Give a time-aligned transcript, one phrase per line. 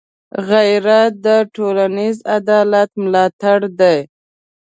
[0.49, 3.99] غیرت د ټولنيز عدالت ملاتړی دی